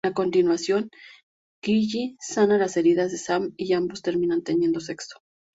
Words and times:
A 0.03 0.13
continuación, 0.13 0.89
Gilly 1.63 2.15
sana 2.19 2.57
las 2.57 2.75
heridas 2.75 3.11
de 3.11 3.19
Sam 3.19 3.53
y 3.55 3.73
ambos 3.73 4.01
terminan 4.01 4.41
teniendo 4.41 4.79
sexo. 4.79 5.19